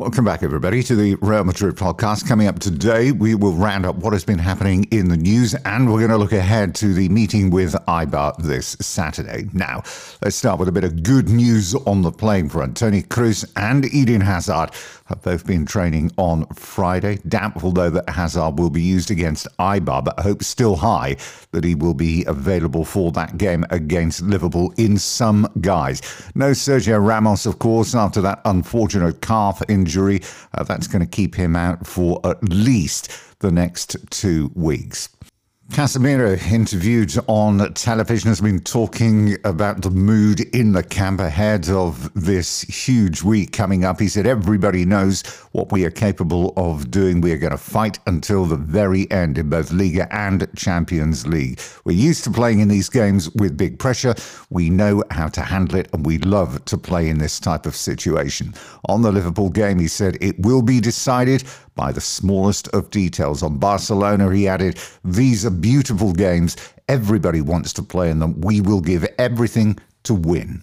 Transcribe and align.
Welcome 0.00 0.24
back, 0.24 0.42
everybody, 0.42 0.82
to 0.84 0.96
the 0.96 1.16
Real 1.16 1.44
Madrid 1.44 1.76
podcast. 1.76 2.26
Coming 2.26 2.46
up 2.46 2.58
today, 2.58 3.12
we 3.12 3.34
will 3.34 3.52
round 3.52 3.84
up 3.84 3.96
what 3.96 4.14
has 4.14 4.24
been 4.24 4.38
happening 4.38 4.84
in 4.84 5.10
the 5.10 5.16
news 5.18 5.54
and 5.66 5.92
we're 5.92 5.98
going 5.98 6.10
to 6.10 6.16
look 6.16 6.32
ahead 6.32 6.74
to 6.76 6.94
the 6.94 7.10
meeting 7.10 7.50
with 7.50 7.74
Eibar 7.86 8.34
this 8.38 8.78
Saturday. 8.80 9.50
Now, 9.52 9.82
let's 10.22 10.36
start 10.36 10.58
with 10.58 10.68
a 10.68 10.72
bit 10.72 10.84
of 10.84 11.02
good 11.02 11.28
news 11.28 11.74
on 11.74 12.00
the 12.00 12.10
playing 12.10 12.48
front. 12.48 12.78
Toni 12.78 13.02
Kroos 13.02 13.44
and 13.56 13.84
Eden 13.92 14.22
Hazard 14.22 14.70
have 15.04 15.20
both 15.20 15.46
been 15.46 15.66
training 15.66 16.12
on 16.16 16.46
Friday. 16.54 17.18
Doubtful, 17.28 17.72
though, 17.72 17.90
that 17.90 18.08
Hazard 18.08 18.58
will 18.58 18.70
be 18.70 18.80
used 18.80 19.10
against 19.10 19.46
Eibar, 19.58 20.02
but 20.02 20.18
hope 20.20 20.42
still 20.42 20.76
high 20.76 21.18
that 21.50 21.64
he 21.64 21.74
will 21.74 21.94
be 21.94 22.24
available 22.24 22.86
for 22.86 23.12
that 23.12 23.36
game 23.36 23.66
against 23.68 24.22
Liverpool 24.22 24.72
in 24.78 24.96
some 24.96 25.46
guise. 25.60 26.00
No 26.34 26.52
Sergio 26.52 27.04
Ramos, 27.06 27.44
of 27.44 27.58
course, 27.58 27.94
after 27.94 28.22
that 28.22 28.40
unfortunate 28.46 29.20
calf 29.20 29.60
injury. 29.68 29.89
Uh, 29.96 30.64
that's 30.64 30.86
going 30.86 31.00
to 31.00 31.08
keep 31.08 31.34
him 31.34 31.56
out 31.56 31.86
for 31.86 32.20
at 32.24 32.42
least 32.42 33.10
the 33.40 33.50
next 33.50 33.96
two 34.10 34.50
weeks. 34.54 35.08
Casemiro, 35.70 36.36
interviewed 36.50 37.14
on 37.28 37.72
television, 37.74 38.28
has 38.28 38.40
been 38.40 38.58
talking 38.58 39.36
about 39.44 39.82
the 39.82 39.90
mood 39.90 40.40
in 40.52 40.72
the 40.72 40.82
camp 40.82 41.20
ahead 41.20 41.68
of 41.68 42.12
this 42.14 42.62
huge 42.62 43.22
week 43.22 43.52
coming 43.52 43.84
up. 43.84 44.00
He 44.00 44.08
said, 44.08 44.26
Everybody 44.26 44.84
knows 44.84 45.22
what 45.52 45.70
we 45.70 45.84
are 45.84 45.90
capable 45.90 46.52
of 46.56 46.90
doing. 46.90 47.20
We 47.20 47.30
are 47.32 47.38
going 47.38 47.52
to 47.52 47.56
fight 47.56 48.00
until 48.08 48.46
the 48.46 48.56
very 48.56 49.08
end 49.12 49.38
in 49.38 49.48
both 49.48 49.70
Liga 49.70 50.12
and 50.12 50.48
Champions 50.56 51.24
League. 51.24 51.60
We're 51.84 51.96
used 51.96 52.24
to 52.24 52.32
playing 52.32 52.58
in 52.58 52.66
these 52.66 52.88
games 52.88 53.30
with 53.36 53.56
big 53.56 53.78
pressure. 53.78 54.16
We 54.50 54.70
know 54.70 55.04
how 55.12 55.28
to 55.28 55.40
handle 55.40 55.78
it, 55.78 55.88
and 55.92 56.04
we 56.04 56.18
love 56.18 56.64
to 56.64 56.78
play 56.78 57.08
in 57.08 57.18
this 57.18 57.38
type 57.38 57.64
of 57.64 57.76
situation. 57.76 58.54
On 58.88 59.02
the 59.02 59.12
Liverpool 59.12 59.50
game, 59.50 59.78
he 59.78 59.88
said, 59.88 60.18
It 60.20 60.40
will 60.40 60.62
be 60.62 60.80
decided 60.80 61.44
by 61.80 61.92
the 61.92 62.00
smallest 62.00 62.68
of 62.74 62.90
details. 62.90 63.42
On 63.42 63.56
Barcelona, 63.56 64.30
he 64.30 64.46
added, 64.46 64.78
These 65.02 65.46
are 65.46 65.50
beautiful 65.50 66.12
games. 66.12 66.54
Everybody 66.88 67.40
wants 67.40 67.72
to 67.72 67.82
play 67.82 68.10
in 68.10 68.18
them. 68.18 68.38
We 68.42 68.60
will 68.60 68.82
give 68.82 69.06
everything 69.16 69.78
to 70.02 70.12
win. 70.12 70.62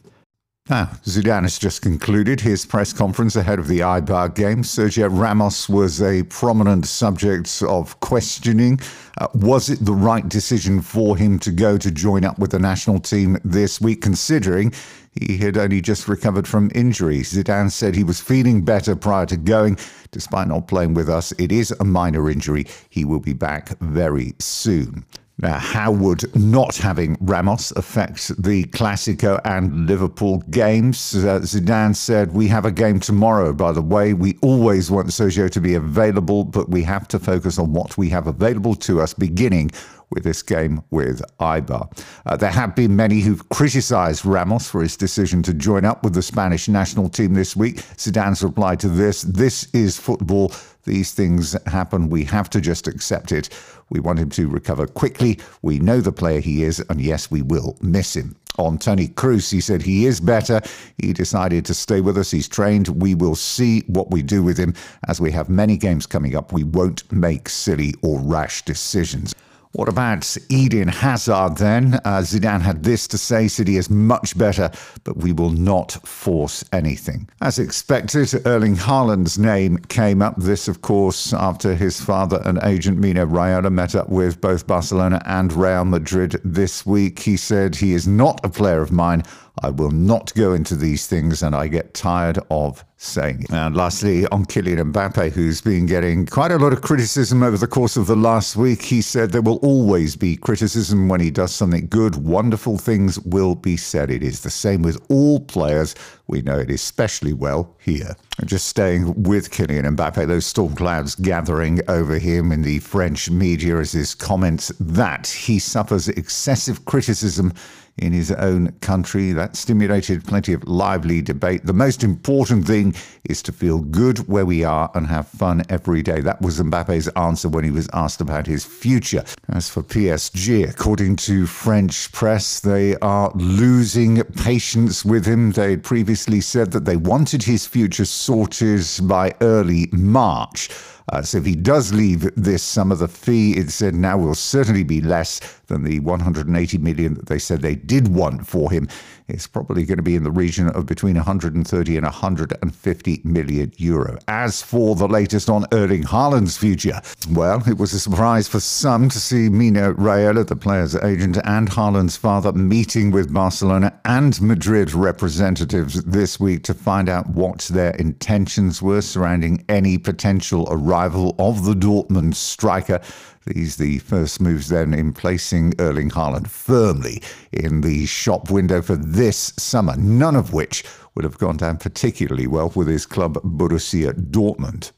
Now, 0.70 0.92
Zidane 1.06 1.44
has 1.44 1.58
just 1.58 1.82
concluded 1.82 2.42
his 2.42 2.66
press 2.66 2.92
conference 2.92 3.38
ahead 3.38 3.58
of 3.58 3.70
the 3.70 3.80
Eibar 3.80 4.36
game. 4.36 4.64
Sergio 4.64 5.08
Ramos 5.10 5.70
was 5.70 6.02
a 6.02 6.24
prominent 6.24 6.86
subject 6.86 7.64
of 7.66 7.98
questioning. 8.02 8.82
Uh, 9.18 9.28
was 9.34 9.70
it 9.70 9.86
the 9.86 9.94
right 9.94 10.28
decision 10.28 10.82
for 10.82 11.16
him 11.16 11.40
to 11.40 11.52
go 11.52 11.78
to 11.78 11.90
join 11.90 12.26
up 12.26 12.38
with 12.38 12.52
the 12.52 12.60
national 12.60 13.00
team 13.00 13.38
this 13.46 13.80
week, 13.80 14.02
considering 14.02 14.74
he 15.14 15.38
had 15.38 15.58
only 15.58 15.80
just 15.80 16.10
recovered 16.10 16.48
from 16.48 16.70
injury. 16.76 17.20
Zidane 17.20 17.72
said 17.72 17.96
he 17.96 18.04
was 18.04 18.20
feeling 18.20 18.66
better 18.66 18.94
prior 18.94 19.26
to 19.28 19.38
going, 19.38 19.78
despite 20.12 20.50
not 20.50 20.68
playing 20.68 20.94
with 20.94 21.10
us. 21.10 21.32
It 21.40 21.54
is 21.54 21.72
a 21.72 21.86
minor 21.86 22.30
injury. 22.30 22.66
He 22.90 23.06
will 23.06 23.22
be 23.22 23.34
back 23.34 23.70
very 23.80 24.34
soon. 24.40 25.06
Now, 25.40 25.60
how 25.60 25.92
would 25.92 26.36
not 26.36 26.76
having 26.78 27.16
Ramos 27.22 27.72
affect 27.72 28.42
the 28.42 28.64
Clasico 28.66 29.40
and 29.46 29.86
Liverpool 29.86 30.40
games? 30.50 31.14
Uh, 31.14 31.42
Zidane 31.42 31.96
said, 31.96 32.34
We 32.34 32.48
have 32.48 32.66
a 32.66 32.72
game 32.72 33.00
tomorrow, 33.00 33.54
by 33.54 33.72
the 33.72 33.84
way. 33.84 34.14
We 34.14 34.40
always 34.42 34.90
want 34.90 35.10
Sergio 35.10 35.48
to 35.52 35.62
be 35.62 35.76
available, 35.76 36.44
but 36.44 36.70
we 36.70 36.82
have 36.84 37.08
to 37.10 37.20
focus 37.20 37.60
on 37.60 37.72
what 37.72 38.00
we 38.00 38.10
have 38.10 38.26
available 38.26 38.74
to 38.76 39.00
us, 39.00 39.14
beginning 39.14 39.70
with 40.10 40.24
this 40.24 40.42
game 40.42 40.82
with 40.92 41.22
Eibar. 41.40 41.92
Uh, 42.26 42.38
there 42.38 42.52
have 42.52 42.76
been 42.76 42.96
many 42.96 43.20
who've 43.20 43.48
criticised 43.50 44.26
Ramos 44.26 44.70
for 44.70 44.82
his 44.82 44.96
decision 44.96 45.44
to 45.44 45.54
join 45.54 45.86
up 45.86 46.04
with 46.04 46.14
the 46.14 46.22
Spanish 46.22 46.68
national 46.68 47.10
team 47.10 47.34
this 47.34 47.56
week. 47.56 47.78
Zidane's 47.98 48.44
reply 48.44 48.76
to 48.78 48.88
this 48.88 49.24
this 49.24 49.68
is 49.74 49.98
football. 49.98 50.54
These 50.86 51.12
things 51.12 51.56
happen. 51.68 52.10
We 52.10 52.24
have 52.26 52.50
to 52.52 52.62
just 52.62 52.88
accept 52.88 53.34
it. 53.34 53.50
We 53.90 54.00
want 54.00 54.20
him 54.20 54.30
to 54.32 54.48
recover 54.48 54.88
quickly. 54.88 55.40
We 55.62 55.80
know 55.80 56.00
the 56.00 56.14
player 56.14 56.40
he 56.40 56.64
is, 56.64 56.80
and 56.90 57.02
yes, 57.02 57.30
we 57.30 57.42
will 57.42 57.78
miss 57.82 58.16
him. 58.16 58.36
On 58.58 58.78
Toni 58.78 59.10
Kroos. 59.10 59.52
he 59.52 59.62
said 59.62 59.84
he 59.84 60.08
is 60.08 60.20
better. 60.20 60.62
He 60.98 61.14
decided 61.14 61.64
to 61.66 61.76
stay 61.76 62.02
with 62.02 62.18
us. 62.18 62.32
He's 62.32 62.48
trained. 62.48 62.88
We 62.88 63.14
will 63.14 63.36
see 63.36 63.82
what 63.82 64.10
we 64.10 64.24
do 64.24 64.42
with 64.42 64.58
him. 64.58 64.74
As 65.08 65.22
we 65.22 65.32
have 65.32 65.48
many 65.48 65.78
games 65.78 66.08
coming 66.08 66.36
up, 66.36 66.52
we 66.52 66.64
won't 66.64 67.10
make 67.12 67.50
silly 67.50 67.94
or 68.02 68.20
rash 68.20 68.64
decisions. 68.64 69.36
What 69.78 69.90
about 69.90 70.36
Eden 70.50 70.88
Hazard 70.88 71.58
then? 71.58 71.94
Uh, 72.04 72.22
Zidane 72.24 72.62
had 72.62 72.82
this 72.82 73.08
to 73.10 73.18
say 73.20 73.48
City 73.48 73.78
is 73.78 73.92
much 73.92 74.36
better, 74.36 74.72
but 75.04 75.18
we 75.18 75.34
will 75.34 75.52
not 75.52 75.92
force 76.04 76.64
anything. 76.74 77.30
As 77.42 77.60
expected, 77.60 78.34
Erling 78.48 78.76
Haaland's 78.76 79.38
name 79.38 79.78
came 79.78 80.24
up. 80.24 80.34
This, 80.36 80.68
of 80.68 80.82
course, 80.82 81.32
after 81.32 81.76
his 81.76 82.02
father 82.02 82.42
and 82.44 82.58
agent 82.64 82.98
Mino 82.98 83.28
Raiola 83.28 83.72
met 83.72 83.94
up 83.94 84.10
with 84.10 84.42
both 84.42 84.66
Barcelona 84.66 85.22
and 85.28 85.54
Real 85.54 85.86
Madrid 85.86 86.42
this 86.44 86.84
week. 86.84 87.20
He 87.20 87.38
said 87.38 87.76
he 87.76 87.94
is 87.94 88.08
not 88.08 88.44
a 88.44 88.50
player 88.50 88.82
of 88.82 88.92
mine. 88.92 89.22
I 89.62 89.70
will 89.70 89.92
not 89.92 90.34
go 90.34 90.54
into 90.54 90.76
these 90.76 91.06
things, 91.06 91.44
and 91.44 91.56
I 91.56 91.68
get 91.68 91.94
tired 91.94 92.40
of 92.50 92.84
saying 92.98 93.44
it. 93.44 93.52
And 93.52 93.76
lastly, 93.76 94.26
on 94.28 94.46
Kylian 94.46 94.92
Mbappe, 94.92 95.32
who's 95.32 95.62
been 95.62 95.86
getting 95.86 96.26
quite 96.26 96.52
a 96.52 96.58
lot 96.58 96.74
of 96.74 96.82
criticism 96.82 97.44
over 97.44 97.58
the 97.58 97.68
course 97.68 97.96
of 97.96 98.08
the 98.08 98.16
last 98.16 98.56
week, 98.56 98.82
he 98.82 99.02
said 99.02 99.32
there 99.32 99.42
will 99.42 99.58
always 99.58 100.16
be 100.16 100.36
criticism 100.36 101.08
when 101.08 101.22
he 101.22 101.30
does 101.30 101.54
something 101.54 101.88
good. 101.88 102.16
Wonderful 102.16 102.78
things 102.78 103.20
will 103.20 103.56
be 103.56 103.78
said. 103.78 104.10
It 104.10 104.24
is 104.24 104.42
the 104.42 104.50
same 104.50 104.82
with 104.82 105.00
all 105.10 105.40
players. 105.40 105.96
We 106.28 106.42
know 106.42 106.60
it 106.60 106.72
especially 106.72 107.34
well 107.34 107.76
here. 107.80 108.16
And 108.40 108.50
just 108.50 108.68
staying 108.68 109.24
with 109.24 109.52
Kylian 109.52 109.96
Mbappe, 109.96 110.28
those 110.28 110.46
storm 110.46 110.76
clouds 110.76 111.16
gathering 111.16 111.82
over 111.88 112.18
him 112.18 112.52
in 112.52 112.64
the 112.64 112.80
French 112.80 113.30
media 113.30 113.78
as 113.78 113.92
his 113.92 114.16
comments 114.16 114.72
that 114.80 115.28
he 115.28 115.60
suffers 115.60 116.10
excessive 116.10 116.86
criticism 116.86 117.54
in 117.98 118.14
his 118.14 118.32
own 118.32 118.72
country. 118.82 119.32
That 119.32 119.56
stimulated 119.56 120.26
plenty 120.26 120.54
of 120.54 120.68
lively 120.68 121.22
debate. 121.22 121.66
The 121.66 121.74
most 121.74 122.04
important 122.04 122.68
thing 122.68 122.87
is 123.30 123.42
to 123.44 123.52
feel 123.52 123.80
good 123.80 124.28
where 124.28 124.46
we 124.46 124.64
are 124.64 124.90
and 124.94 125.08
have 125.08 125.28
fun 125.28 125.64
every 125.70 126.02
day. 126.02 126.22
That 126.22 126.42
was 126.42 126.60
Mbappe's 126.60 127.08
answer 127.10 127.50
when 127.50 127.64
he 127.64 127.72
was 127.72 127.90
asked 127.94 128.22
about 128.22 128.48
his 128.48 128.66
future. 128.66 129.24
As 129.50 129.70
for 129.70 129.84
PSG, 129.84 130.70
according 130.70 131.16
to 131.18 131.46
French 131.46 132.12
press, 132.12 132.60
they 132.60 132.96
are 132.98 133.32
losing 133.36 134.24
patience 134.24 135.06
with 135.06 135.26
him. 135.26 135.52
They 135.52 135.72
had 135.72 135.84
previously 135.84 136.42
said 136.42 136.72
that 136.72 136.86
they 136.86 136.98
wanted 136.98 137.44
his 137.44 137.66
future 137.66 138.06
sorted 138.06 138.86
by 139.04 139.34
early 139.42 139.88
March. 139.92 140.70
Uh, 141.10 141.22
so 141.22 141.38
if 141.38 141.46
he 141.46 141.56
does 141.56 141.94
leave 141.94 142.30
this 142.36 142.62
summer, 142.62 142.96
the 142.96 143.08
fee, 143.08 143.54
it 143.54 143.70
said, 143.70 143.96
now 143.96 144.18
will 144.18 144.36
certainly 144.36 144.84
be 144.84 145.00
less 145.00 145.40
than 145.68 145.84
the 145.84 146.00
180 146.00 146.78
million 146.80 147.14
that 147.16 147.28
they 147.28 147.40
said 147.40 147.62
they 147.62 147.76
did 147.76 148.08
want 148.08 148.48
for 148.48 148.72
him. 148.72 148.88
It's 149.28 149.48
probably 149.48 149.84
going 149.84 149.98
to 149.98 150.04
be 150.04 150.16
in 150.16 150.24
the 150.24 150.32
region 150.32 150.70
of 150.70 150.86
between 150.86 151.16
130 151.16 151.98
and 151.98 152.06
150 152.06 153.22
million 153.24 153.74
euro. 153.76 154.18
As 154.28 154.62
for 154.62 154.96
the 154.96 155.08
latest 155.08 155.50
on 155.50 155.66
Erling 155.74 156.04
Haaland's 156.04 156.58
future, 156.58 157.02
well, 157.30 157.62
it 157.68 157.78
was 157.78 157.94
a 157.94 158.00
surprise 158.00 158.48
for 158.48 158.62
some 158.62 159.10
to 159.10 159.20
see 159.20 159.50
Mino 159.50 159.94
Raiola, 159.94 160.48
the 160.48 160.56
player's 160.56 160.96
agent, 160.96 161.38
and 161.44 161.70
Haaland's 161.70 162.16
father 162.16 162.54
meeting 162.54 163.12
with 163.12 163.34
Barcelona 163.34 164.00
and 164.06 164.42
Madrid 164.42 164.94
representatives 164.94 166.02
this 166.04 166.40
week 166.40 166.64
to 166.64 166.74
find 166.74 167.10
out 167.10 167.28
what 167.30 167.60
their 167.64 167.92
intentions 167.96 168.82
were 168.82 169.02
surrounding 169.02 169.66
any 169.68 169.98
potential 169.98 170.68
arrival 170.70 171.36
of 171.38 171.66
the 171.66 171.74
Dortmund 171.74 172.36
striker. 172.36 173.02
These 173.46 173.78
the 173.78 174.00
first 174.00 174.42
moves 174.42 174.68
then 174.68 174.94
in 174.94 175.14
placing 175.14 175.57
Erling 175.80 176.10
Haaland 176.10 176.48
firmly 176.48 177.22
in 177.52 177.82
the 177.82 178.06
shop 178.06 178.50
window 178.50 178.82
for 178.82 178.96
this 178.96 179.54
summer, 179.58 179.96
none 179.98 180.36
of 180.36 180.54
which 180.54 180.84
would 181.16 181.24
have 181.26 181.38
gone 181.38 181.58
down 181.58 181.78
particularly 181.78 182.48
well 182.48 182.72
with 182.76 182.88
his 182.88 183.06
club 183.06 183.36
Borussia 183.44 184.14
Dortmund. 184.14 184.92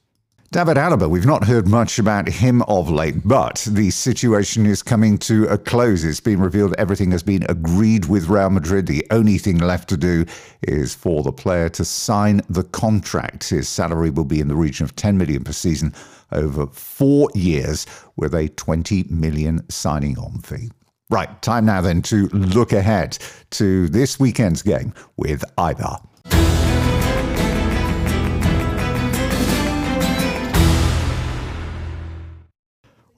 David 0.52 0.78
Alaba, 0.78 1.08
we've 1.08 1.28
not 1.28 1.44
heard 1.44 1.68
much 1.68 2.00
about 2.00 2.28
him 2.28 2.64
of 2.64 2.90
late, 2.90 3.22
but 3.24 3.68
the 3.70 3.92
situation 3.92 4.66
is 4.66 4.82
coming 4.82 5.20
to 5.20 5.46
a 5.46 5.60
close. 5.60 6.04
It's 6.04 6.20
been 6.20 6.40
revealed 6.42 6.74
everything 6.80 7.12
has 7.12 7.22
been 7.22 7.46
agreed 7.48 8.06
with 8.06 8.30
Real 8.30 8.50
Madrid. 8.50 8.88
The 8.88 9.06
only 9.12 9.38
thing 9.38 9.60
left 9.60 9.88
to 9.90 9.98
do 9.98 10.26
is 10.64 10.96
for 10.96 11.22
the 11.22 11.32
player 11.32 11.70
to 11.70 11.86
sign 11.86 12.42
the 12.50 12.64
contract. 12.64 13.50
His 13.50 13.70
salary 13.70 14.10
will 14.10 14.26
be 14.26 14.40
in 14.40 14.48
the 14.48 14.56
region 14.56 14.86
of 14.86 14.96
10 14.96 15.20
million 15.20 15.44
per 15.44 15.52
season 15.52 15.94
over 16.32 16.68
four 16.68 17.30
years 17.34 17.86
with 18.16 18.34
a 18.34 18.50
20 18.50 19.06
million 19.10 19.68
signing 19.70 20.18
on 20.18 20.40
fee. 20.40 20.70
Right, 21.10 21.42
time 21.42 21.66
now 21.66 21.82
then 21.82 22.04
to 22.04 22.28
look 22.28 22.72
ahead 22.72 23.18
to 23.52 23.88
this 23.88 24.20
weekend's 24.20 24.62
game 24.62 24.94
with 25.18 25.44
Eibar. 25.58 26.06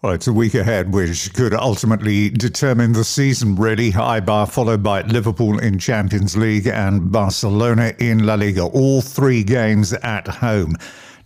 Well, 0.01 0.13
it's 0.13 0.27
a 0.27 0.33
week 0.33 0.55
ahead, 0.55 0.95
which 0.95 1.31
could 1.35 1.53
ultimately 1.53 2.31
determine 2.31 2.93
the 2.93 3.03
season, 3.03 3.55
really. 3.55 3.91
Eibar 3.91 4.49
followed 4.49 4.81
by 4.81 5.03
Liverpool 5.03 5.59
in 5.59 5.77
Champions 5.77 6.35
League 6.35 6.65
and 6.65 7.11
Barcelona 7.11 7.93
in 7.99 8.25
La 8.25 8.33
Liga. 8.33 8.63
All 8.63 9.01
three 9.01 9.43
games 9.43 9.93
at 9.93 10.27
home. 10.27 10.75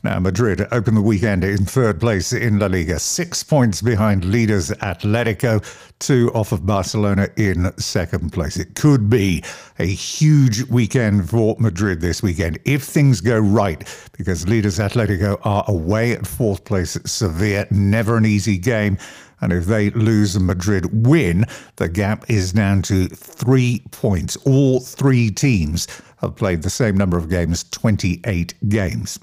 Now, 0.06 0.20
Madrid 0.20 0.68
opened 0.72 0.98
the 0.98 1.02
weekend 1.02 1.44
in 1.44 1.66
third 1.66 2.00
place 2.00 2.32
in 2.32 2.60
La 2.60 2.68
Liga, 2.68 3.00
six 3.00 3.42
points 3.42 3.82
behind 3.82 4.24
leaders 4.24 4.70
Atletico, 4.70 5.66
two 5.98 6.30
off 6.36 6.52
of 6.52 6.64
Barcelona 6.64 7.28
in 7.38 7.76
second 7.80 8.32
place. 8.32 8.56
It 8.56 8.76
could 8.76 9.10
be 9.10 9.44
a 9.80 9.88
huge 9.88 10.62
weekend 10.70 11.28
for 11.28 11.56
Madrid 11.58 12.02
this 12.02 12.22
weekend 12.22 12.60
if 12.66 12.84
things 12.84 13.20
go 13.20 13.40
right, 13.40 13.84
because 14.16 14.48
leaders 14.48 14.78
Atletico 14.78 15.40
are 15.44 15.66
away 15.68 16.12
at 16.12 16.28
fourth 16.28 16.66
place 16.66 16.96
at 16.96 17.10
Sevilla. 17.10 17.66
Never 17.72 18.16
an 18.16 18.28
easy 18.28 18.60
game. 18.60 19.00
And 19.42 19.52
if 19.52 19.66
they 19.66 19.90
lose 19.90 20.36
and 20.36 20.46
Madrid 20.46 21.08
win, 21.08 21.46
the 21.78 21.90
gap 21.90 22.30
is 22.30 22.54
down 22.54 22.84
to 22.84 23.08
three 23.08 23.82
points. 23.90 24.38
All 24.46 24.82
three 24.82 25.32
teams 25.32 25.88
have 26.18 26.36
played 26.36 26.62
the 26.62 26.70
same 26.70 26.96
number 26.96 27.18
of 27.18 27.28
games, 27.28 27.64
28 27.72 28.54
games. 28.70 29.20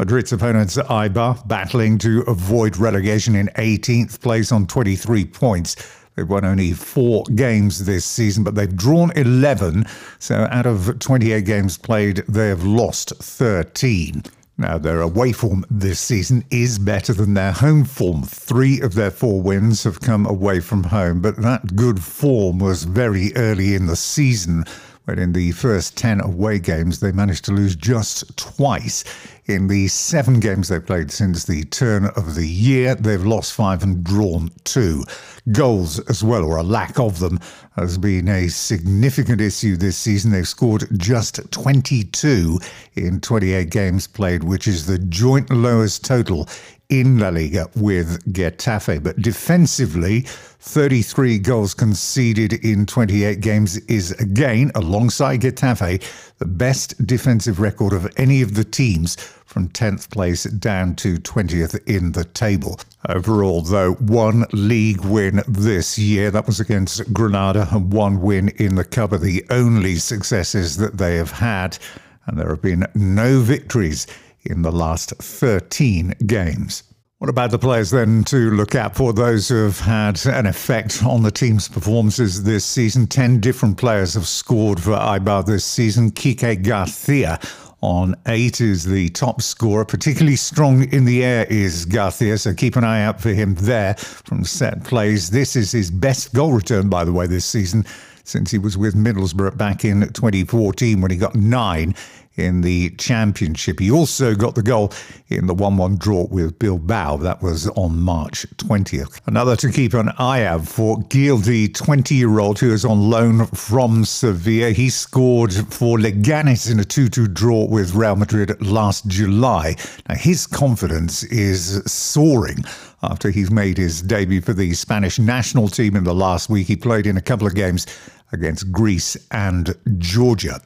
Madrid's 0.00 0.32
opponents 0.32 0.78
Eibar 0.78 1.46
battling 1.46 1.98
to 1.98 2.22
avoid 2.26 2.78
relegation 2.78 3.36
in 3.36 3.48
18th 3.58 4.18
place 4.22 4.50
on 4.50 4.66
23 4.66 5.26
points. 5.26 5.76
They've 6.16 6.26
won 6.26 6.46
only 6.46 6.72
four 6.72 7.24
games 7.34 7.84
this 7.84 8.06
season, 8.06 8.42
but 8.42 8.54
they've 8.54 8.74
drawn 8.74 9.10
11. 9.12 9.84
So 10.18 10.48
out 10.50 10.64
of 10.64 10.98
28 11.00 11.44
games 11.44 11.76
played, 11.76 12.24
they 12.28 12.48
have 12.48 12.64
lost 12.64 13.10
13. 13.10 14.22
Now, 14.56 14.78
their 14.78 15.02
away 15.02 15.32
form 15.32 15.66
this 15.70 16.00
season 16.00 16.44
is 16.50 16.78
better 16.78 17.12
than 17.12 17.34
their 17.34 17.52
home 17.52 17.84
form. 17.84 18.22
Three 18.22 18.80
of 18.80 18.94
their 18.94 19.10
four 19.10 19.42
wins 19.42 19.84
have 19.84 20.00
come 20.00 20.24
away 20.24 20.60
from 20.60 20.84
home, 20.84 21.20
but 21.20 21.36
that 21.36 21.76
good 21.76 22.02
form 22.02 22.58
was 22.58 22.84
very 22.84 23.36
early 23.36 23.74
in 23.74 23.86
the 23.86 23.96
season 23.96 24.64
but 25.06 25.18
in 25.18 25.32
the 25.32 25.52
first 25.52 25.96
10 25.96 26.20
away 26.20 26.58
games, 26.58 27.00
they 27.00 27.12
managed 27.12 27.44
to 27.46 27.52
lose 27.52 27.74
just 27.74 28.36
twice. 28.36 29.04
In 29.46 29.66
the 29.66 29.88
seven 29.88 30.38
games 30.38 30.68
they've 30.68 30.84
played 30.84 31.10
since 31.10 31.44
the 31.44 31.64
turn 31.64 32.06
of 32.16 32.34
the 32.34 32.46
year, 32.46 32.94
they've 32.94 33.24
lost 33.24 33.52
five 33.52 33.82
and 33.82 34.04
drawn 34.04 34.50
two. 34.64 35.04
Goals 35.50 35.98
as 36.08 36.22
well, 36.22 36.44
or 36.44 36.58
a 36.58 36.62
lack 36.62 36.98
of 37.00 37.18
them, 37.18 37.40
has 37.76 37.98
been 37.98 38.28
a 38.28 38.48
significant 38.48 39.40
issue 39.40 39.76
this 39.76 39.96
season. 39.96 40.30
They've 40.30 40.46
scored 40.46 40.86
just 40.96 41.50
22 41.50 42.60
in 42.94 43.20
28 43.20 43.70
games 43.70 44.06
played, 44.06 44.44
which 44.44 44.68
is 44.68 44.86
the 44.86 44.98
joint 44.98 45.50
lowest 45.50 46.04
total 46.04 46.48
in 46.90 47.18
La 47.18 47.30
Liga 47.30 47.68
with 47.76 48.22
Getafe. 48.32 49.02
But 49.02 49.22
defensively, 49.22 50.20
33 50.60 51.38
goals 51.38 51.72
conceded 51.72 52.52
in 52.52 52.84
28 52.84 53.40
games 53.40 53.78
is 53.86 54.12
again, 54.12 54.70
alongside 54.74 55.40
Getafe, 55.40 56.02
the 56.38 56.46
best 56.46 57.06
defensive 57.06 57.60
record 57.60 57.92
of 57.92 58.12
any 58.16 58.42
of 58.42 58.54
the 58.54 58.64
teams 58.64 59.16
from 59.50 59.68
10th 59.68 60.10
place 60.10 60.44
down 60.44 60.94
to 60.94 61.16
20th 61.16 61.80
in 61.88 62.12
the 62.12 62.24
table. 62.24 62.78
Overall, 63.08 63.62
though, 63.62 63.94
one 63.94 64.44
league 64.52 65.04
win 65.04 65.42
this 65.48 65.98
year. 65.98 66.30
That 66.30 66.46
was 66.46 66.60
against 66.60 67.12
Granada, 67.12 67.66
and 67.72 67.92
one 67.92 68.20
win 68.20 68.50
in 68.50 68.76
the 68.76 68.84
Cup 68.84 69.12
are 69.12 69.18
the 69.18 69.44
only 69.50 69.96
successes 69.96 70.76
that 70.76 70.98
they 70.98 71.16
have 71.16 71.32
had. 71.32 71.78
And 72.26 72.38
there 72.38 72.50
have 72.50 72.62
been 72.62 72.86
no 72.94 73.40
victories 73.40 74.06
in 74.44 74.62
the 74.62 74.72
last 74.72 75.10
13 75.10 76.14
games. 76.26 76.82
What 77.18 77.28
about 77.28 77.50
the 77.50 77.58
players 77.58 77.90
then 77.90 78.24
to 78.24 78.50
look 78.50 78.74
at 78.74 78.96
for 78.96 79.12
those 79.12 79.48
who 79.48 79.64
have 79.64 79.80
had 79.80 80.24
an 80.24 80.46
effect 80.46 81.04
on 81.04 81.22
the 81.22 81.30
team's 81.30 81.68
performances 81.68 82.44
this 82.44 82.64
season? 82.64 83.06
10 83.06 83.40
different 83.40 83.76
players 83.76 84.14
have 84.14 84.26
scored 84.26 84.80
for 84.80 84.92
Eibar 84.92 85.44
this 85.44 85.64
season. 85.64 86.12
Kike 86.12 86.62
Garcia 86.62 87.38
on 87.82 88.14
eight 88.26 88.62
is 88.62 88.84
the 88.84 89.10
top 89.10 89.42
scorer. 89.42 89.84
Particularly 89.84 90.36
strong 90.36 90.90
in 90.92 91.04
the 91.04 91.22
air 91.22 91.46
is 91.50 91.84
Garcia, 91.84 92.38
so 92.38 92.54
keep 92.54 92.76
an 92.76 92.84
eye 92.84 93.02
out 93.02 93.20
for 93.20 93.30
him 93.30 93.54
there 93.56 93.94
from 93.96 94.44
set 94.44 94.84
plays. 94.84 95.30
This 95.30 95.56
is 95.56 95.72
his 95.72 95.90
best 95.90 96.32
goal 96.32 96.54
return, 96.54 96.88
by 96.88 97.04
the 97.04 97.12
way, 97.12 97.26
this 97.26 97.44
season 97.44 97.84
since 98.30 98.50
he 98.50 98.58
was 98.58 98.78
with 98.78 98.94
Middlesbrough 98.94 99.56
back 99.56 99.84
in 99.84 100.00
2014 100.00 101.00
when 101.00 101.10
he 101.10 101.16
got 101.16 101.34
nine 101.34 101.94
in 102.36 102.60
the 102.60 102.90
championship. 102.90 103.80
He 103.80 103.90
also 103.90 104.34
got 104.34 104.54
the 104.54 104.62
goal 104.62 104.92
in 105.28 105.46
the 105.46 105.54
1 105.54 105.76
1 105.76 105.96
draw 105.96 106.26
with 106.30 106.58
Bilbao. 106.58 107.16
That 107.18 107.42
was 107.42 107.68
on 107.70 108.00
March 108.00 108.46
20th. 108.56 109.20
Another 109.26 109.56
to 109.56 109.70
keep 109.70 109.94
an 109.94 110.10
eye 110.18 110.44
out 110.44 110.66
for 110.66 110.98
Gil, 111.08 111.38
the 111.38 111.68
20 111.68 112.14
year 112.14 112.38
old 112.38 112.58
who 112.58 112.72
is 112.72 112.84
on 112.84 113.10
loan 113.10 113.46
from 113.46 114.04
Sevilla. 114.04 114.70
He 114.70 114.90
scored 114.90 115.52
for 115.52 115.98
Leganes 115.98 116.70
in 116.70 116.80
a 116.80 116.84
2 116.84 117.08
2 117.08 117.26
draw 117.28 117.66
with 117.66 117.94
Real 117.94 118.16
Madrid 118.16 118.60
last 118.64 119.06
July. 119.08 119.76
Now, 120.08 120.14
his 120.14 120.46
confidence 120.46 121.24
is 121.24 121.82
soaring 121.90 122.64
after 123.02 123.30
he's 123.30 123.50
made 123.50 123.78
his 123.78 124.02
debut 124.02 124.40
for 124.40 124.52
the 124.52 124.72
Spanish 124.74 125.18
national 125.18 125.68
team 125.68 125.96
in 125.96 126.04
the 126.04 126.14
last 126.14 126.50
week. 126.50 126.66
He 126.66 126.76
played 126.76 127.06
in 127.06 127.16
a 127.16 127.22
couple 127.22 127.46
of 127.46 127.54
games 127.54 127.86
against 128.32 128.70
Greece 128.70 129.16
and 129.30 129.74
Georgia. 129.98 130.60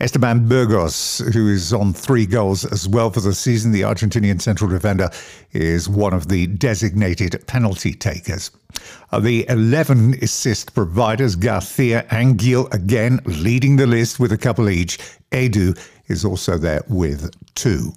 Esteban 0.00 0.48
Burgos, 0.48 1.18
who 1.34 1.48
is 1.48 1.74
on 1.74 1.92
three 1.92 2.24
goals 2.24 2.64
as 2.64 2.88
well 2.88 3.10
for 3.10 3.20
the 3.20 3.34
season, 3.34 3.70
the 3.70 3.82
Argentinian 3.82 4.40
central 4.40 4.70
defender, 4.70 5.10
is 5.52 5.90
one 5.90 6.14
of 6.14 6.28
the 6.28 6.46
designated 6.46 7.46
penalty 7.46 7.92
takers. 7.92 8.50
Uh, 9.12 9.20
the 9.20 9.46
11 9.50 10.14
assist 10.22 10.74
providers, 10.74 11.36
Garcia 11.36 12.06
and 12.10 12.38
Gil, 12.38 12.66
again 12.72 13.20
leading 13.26 13.76
the 13.76 13.86
list 13.86 14.18
with 14.18 14.32
a 14.32 14.38
couple 14.38 14.70
each. 14.70 14.98
Edu 15.32 15.78
is 16.08 16.24
also 16.24 16.56
there 16.56 16.82
with 16.88 17.30
two. 17.54 17.92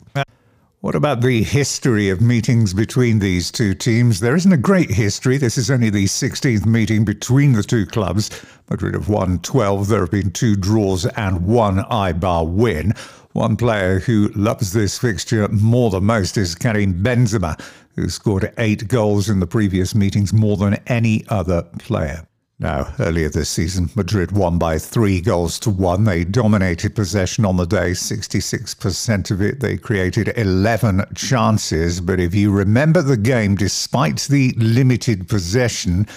What 0.84 0.96
about 0.96 1.22
the 1.22 1.44
history 1.44 2.10
of 2.10 2.20
meetings 2.20 2.74
between 2.74 3.20
these 3.20 3.52
two 3.52 3.74
teams? 3.74 4.20
There 4.20 4.36
isn't 4.36 4.52
a 4.52 4.58
great 4.58 4.92
history. 4.92 5.38
This 5.38 5.58
is 5.58 5.72
only 5.72 5.90
the 5.90 6.04
16th 6.04 6.66
meeting 6.66 7.06
between 7.06 7.54
the 7.54 7.64
two 7.64 7.86
clubs. 7.86 8.30
Madrid 8.70 8.94
have 8.94 9.08
won 9.08 9.40
12. 9.40 9.88
There 9.88 10.02
have 10.02 10.12
been 10.12 10.32
two 10.32 10.58
draws 10.58 11.06
and 11.06 11.48
one 11.48 11.78
Eibar 11.86 12.46
win. 12.46 12.92
One 13.32 13.56
player 13.56 14.00
who 14.00 14.28
loves 14.36 14.74
this 14.74 15.00
fixture 15.00 15.48
more 15.48 15.90
than 15.90 16.04
most 16.04 16.36
is 16.36 16.54
Karim 16.54 17.02
Benzema, 17.02 17.58
who 17.96 18.10
scored 18.10 18.52
eight 18.58 18.90
goals 18.90 19.30
in 19.30 19.40
the 19.40 19.48
previous 19.48 19.96
meetings, 19.96 20.34
more 20.34 20.58
than 20.58 20.74
any 20.88 21.24
other 21.30 21.64
player. 21.80 22.28
Now, 22.64 22.94
earlier 22.98 23.28
this 23.28 23.50
season, 23.50 23.90
Madrid 23.94 24.32
won 24.32 24.58
by 24.58 24.80
three 24.80 25.20
goals 25.20 25.60
to 25.60 25.70
one. 25.70 26.06
They 26.06 26.24
dominated 26.24 26.96
possession 26.96 27.44
on 27.44 27.58
the 27.58 27.66
day, 27.66 27.92
66% 27.92 29.32
of 29.32 29.42
it. 29.42 29.60
They 29.60 29.76
created 29.76 30.32
11 30.38 31.04
chances. 31.14 32.00
But 32.00 32.22
if 32.22 32.34
you 32.34 32.54
remember 32.54 33.02
the 33.02 33.18
game, 33.18 33.56
despite 33.56 34.22
the 34.30 34.54
limited 34.56 35.28
possession, 35.28 36.08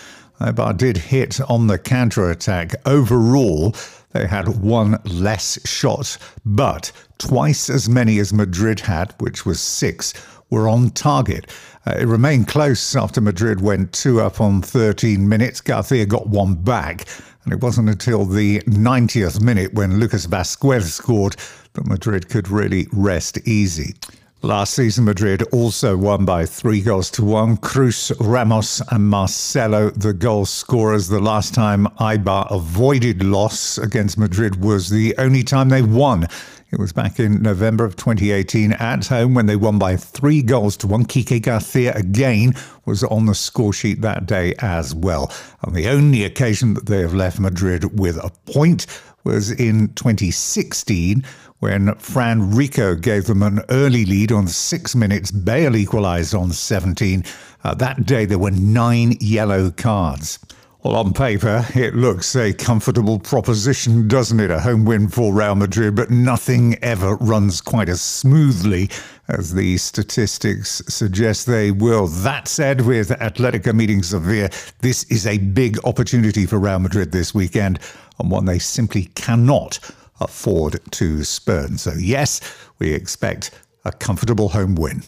Eibar 0.40 0.76
did 0.76 0.96
hit 0.96 1.40
on 1.50 1.66
the 1.66 1.78
counter 1.78 2.30
attack. 2.30 2.76
Overall, 2.86 3.74
they 4.12 4.28
had 4.28 4.46
one 4.62 5.00
less 5.04 5.58
shot, 5.66 6.16
but 6.44 6.92
twice 7.18 7.68
as 7.68 7.88
many 7.88 8.20
as 8.20 8.32
Madrid 8.32 8.78
had, 8.78 9.12
which 9.18 9.44
was 9.44 9.58
six, 9.58 10.14
were 10.50 10.68
on 10.68 10.90
target. 10.90 11.50
Uh, 11.86 11.96
it 12.00 12.06
remained 12.06 12.48
close 12.48 12.96
after 12.96 13.20
Madrid 13.20 13.60
went 13.60 13.92
two 13.92 14.20
up 14.20 14.40
on 14.40 14.62
13 14.62 15.28
minutes. 15.28 15.60
Garcia 15.60 16.06
got 16.06 16.28
one 16.28 16.54
back, 16.54 17.06
and 17.44 17.52
it 17.52 17.60
wasn't 17.60 17.88
until 17.88 18.24
the 18.24 18.60
90th 18.60 19.40
minute 19.40 19.72
when 19.74 20.00
Lucas 20.00 20.26
Vazquez 20.26 20.82
scored 20.82 21.36
that 21.74 21.86
Madrid 21.86 22.28
could 22.28 22.48
really 22.48 22.86
rest 22.92 23.38
easy. 23.46 23.94
Last 24.42 24.74
season, 24.74 25.06
Madrid 25.06 25.42
also 25.50 25.96
won 25.96 26.24
by 26.24 26.44
three 26.44 26.80
goals 26.80 27.10
to 27.12 27.24
one. 27.24 27.56
Kroos, 27.56 28.12
Ramos, 28.20 28.82
and 28.92 29.08
Marcelo, 29.08 29.90
the 29.90 30.12
goal 30.12 30.44
scorers. 30.44 31.08
The 31.08 31.18
last 31.18 31.54
time 31.54 31.86
Eibar 31.98 32.46
avoided 32.50 33.24
loss 33.24 33.78
against 33.78 34.18
Madrid 34.18 34.62
was 34.62 34.90
the 34.90 35.14
only 35.18 35.42
time 35.42 35.70
they 35.70 35.82
won 35.82 36.28
it 36.72 36.80
was 36.80 36.92
back 36.92 37.20
in 37.20 37.42
November 37.42 37.84
of 37.84 37.94
2018 37.94 38.72
at 38.72 39.06
home 39.06 39.34
when 39.34 39.46
they 39.46 39.54
won 39.54 39.78
by 39.78 39.96
three 39.96 40.42
goals 40.42 40.76
to 40.78 40.88
one. 40.88 41.04
Kike 41.04 41.42
Garcia 41.42 41.94
again 41.94 42.54
was 42.84 43.04
on 43.04 43.26
the 43.26 43.36
score 43.36 43.72
sheet 43.72 44.00
that 44.00 44.26
day 44.26 44.52
as 44.58 44.92
well. 44.92 45.32
And 45.62 45.76
the 45.76 45.88
only 45.88 46.24
occasion 46.24 46.74
that 46.74 46.86
they 46.86 47.00
have 47.02 47.14
left 47.14 47.38
Madrid 47.38 47.98
with 47.98 48.16
a 48.16 48.32
point 48.50 48.86
was 49.22 49.52
in 49.52 49.88
2016 49.94 51.24
when 51.60 51.94
Fran 51.94 52.50
Rico 52.50 52.96
gave 52.96 53.26
them 53.26 53.42
an 53.42 53.60
early 53.70 54.04
lead 54.04 54.32
on 54.32 54.48
six 54.48 54.96
minutes. 54.96 55.30
Bale 55.30 55.76
equalised 55.76 56.34
on 56.34 56.50
17. 56.50 57.24
Uh, 57.62 57.74
that 57.74 58.06
day 58.06 58.24
there 58.24 58.38
were 58.38 58.50
nine 58.50 59.16
yellow 59.20 59.70
cards. 59.70 60.40
Well, 60.86 60.94
on 60.94 61.14
paper, 61.14 61.66
it 61.74 61.96
looks 61.96 62.36
a 62.36 62.52
comfortable 62.52 63.18
proposition, 63.18 64.06
doesn't 64.06 64.38
it? 64.38 64.52
A 64.52 64.60
home 64.60 64.84
win 64.84 65.08
for 65.08 65.34
Real 65.34 65.56
Madrid, 65.56 65.96
but 65.96 66.12
nothing 66.12 66.76
ever 66.80 67.16
runs 67.16 67.60
quite 67.60 67.88
as 67.88 68.00
smoothly 68.00 68.88
as 69.26 69.52
the 69.52 69.78
statistics 69.78 70.82
suggest 70.86 71.44
they 71.44 71.72
will. 71.72 72.06
That 72.06 72.46
said, 72.46 72.82
with 72.82 73.08
Atletico 73.08 73.74
meeting 73.74 74.04
Sevilla, 74.04 74.48
this 74.78 75.02
is 75.10 75.26
a 75.26 75.38
big 75.38 75.76
opportunity 75.84 76.46
for 76.46 76.60
Real 76.60 76.78
Madrid 76.78 77.10
this 77.10 77.34
weekend, 77.34 77.80
and 78.20 78.30
one 78.30 78.44
they 78.44 78.60
simply 78.60 79.06
cannot 79.16 79.80
afford 80.20 80.78
to 80.92 81.24
spurn. 81.24 81.78
So, 81.78 81.94
yes, 81.98 82.40
we 82.78 82.94
expect 82.94 83.50
a 83.84 83.90
comfortable 83.90 84.50
home 84.50 84.76
win. 84.76 85.02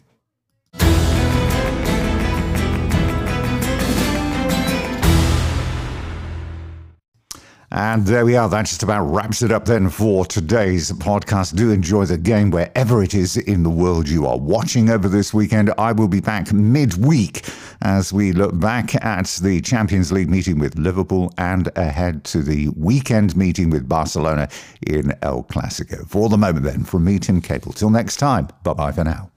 And 7.79 8.05
there 8.05 8.25
we 8.25 8.35
are. 8.35 8.49
That 8.49 8.67
just 8.67 8.83
about 8.83 9.05
wraps 9.05 9.41
it 9.41 9.53
up 9.53 9.65
then 9.65 9.89
for 9.89 10.27
today's 10.27 10.91
podcast. 10.91 11.55
Do 11.55 11.71
enjoy 11.71 12.07
the 12.07 12.19
game 12.19 12.51
wherever 12.51 13.05
it 13.05 13.15
is 13.15 13.37
in 13.37 13.63
the 13.63 13.71
world 13.71 14.09
you 14.09 14.27
are 14.27 14.37
watching 14.37 14.91
over 14.91 15.09
this 15.09 15.33
weekend. 15.33 15.73
I 15.79 15.93
will 15.93 16.09
be 16.09 16.19
back 16.19 16.53
midweek 16.53 17.49
as 17.83 18.13
we 18.13 18.33
look 18.33 18.59
back 18.59 18.97
at 19.05 19.29
the 19.41 19.61
Champions 19.61 20.11
League 20.11 20.29
meeting 20.29 20.59
with 20.59 20.77
Liverpool 20.77 21.33
and 21.39 21.71
ahead 21.77 22.25
to 22.25 22.43
the 22.43 22.69
weekend 22.71 23.37
meeting 23.37 23.71
with 23.71 23.89
Barcelona 23.89 24.49
in 24.85 25.15
El 25.23 25.45
Clasico. 25.45 26.05
For 26.09 26.29
the 26.29 26.37
moment, 26.37 26.65
then, 26.65 26.83
from 26.83 27.05
me, 27.05 27.21
Tim 27.21 27.41
Cable. 27.41 27.73
Till 27.73 27.91
next 27.91 28.17
time, 28.17 28.49
bye 28.65 28.75
bye 28.75 28.91
for 28.91 29.05
now. 29.05 29.31